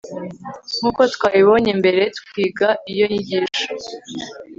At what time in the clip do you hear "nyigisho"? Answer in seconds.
3.11-3.67